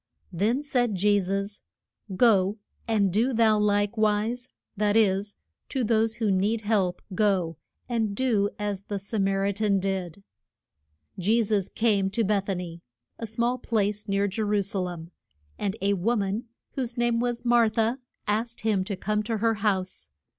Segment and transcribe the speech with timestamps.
[0.33, 1.61] Then said Je sus,
[2.15, 2.57] Go,
[2.87, 5.35] and do thou like wise; that is,
[5.69, 10.23] to those who need help go and do as the Sa mar i tan did.
[11.19, 12.81] Je sus came to Beth a ny
[13.19, 15.11] a small place near Je ru sa lem
[15.59, 19.53] and a wo man, whose name was Mar tha, asked him to come to her
[19.53, 20.09] house.